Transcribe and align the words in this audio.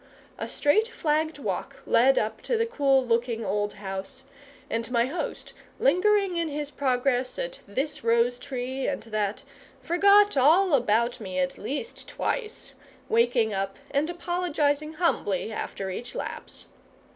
A 0.39 0.49
straight 0.49 0.87
flagged 0.87 1.37
walk 1.37 1.75
led 1.85 2.17
up 2.17 2.41
to 2.41 2.57
the 2.57 2.65
cool 2.65 3.05
looking 3.05 3.45
old 3.45 3.73
house, 3.73 4.23
and 4.67 4.89
my 4.89 5.05
host, 5.05 5.53
lingering 5.79 6.37
in 6.37 6.47
his 6.49 6.71
progress 6.71 7.37
at 7.37 7.59
this 7.67 8.03
rose 8.03 8.39
tree 8.39 8.87
and 8.87 9.03
that, 9.03 9.43
forgot 9.79 10.35
all 10.35 10.73
about 10.73 11.19
me 11.19 11.37
at 11.37 11.59
least 11.59 12.07
twice, 12.07 12.73
waking 13.09 13.53
up 13.53 13.77
and 13.91 14.09
apologising 14.09 14.93
humbly 14.93 15.51
after 15.51 15.91
each 15.91 16.15
lapse. 16.15 16.65